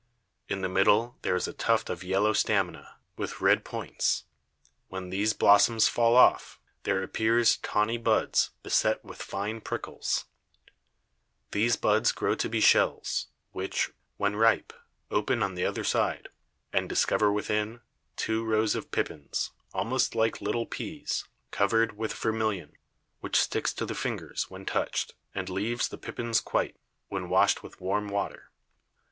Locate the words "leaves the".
25.47-25.97